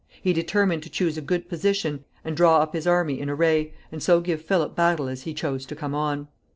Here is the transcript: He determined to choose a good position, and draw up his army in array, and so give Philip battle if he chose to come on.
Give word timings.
He 0.19 0.33
determined 0.33 0.81
to 0.81 0.89
choose 0.89 1.15
a 1.15 1.21
good 1.21 1.47
position, 1.47 2.05
and 2.25 2.35
draw 2.35 2.57
up 2.57 2.73
his 2.73 2.87
army 2.87 3.19
in 3.19 3.29
array, 3.29 3.71
and 3.91 4.01
so 4.01 4.19
give 4.19 4.41
Philip 4.41 4.75
battle 4.75 5.07
if 5.07 5.21
he 5.21 5.33
chose 5.35 5.63
to 5.67 5.75
come 5.75 5.93
on. 5.93 6.27